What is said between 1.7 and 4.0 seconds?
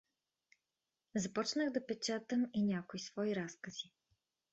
печатам и някои свои разкази.